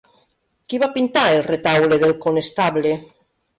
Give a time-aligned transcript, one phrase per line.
[0.73, 2.97] Qui va pintar el Retaule del Conestable?